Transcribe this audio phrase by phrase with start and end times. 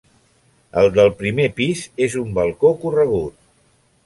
[0.81, 3.39] El del primer pis és un balcó corregut.